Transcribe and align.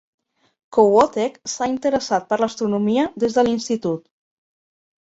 Kohoutek 0.77 1.35
s'ha 1.57 1.69
interessat 1.75 2.27
per 2.33 2.41
l'astronomia 2.45 3.07
des 3.27 3.39
de 3.39 3.47
l'institut. 3.49 4.07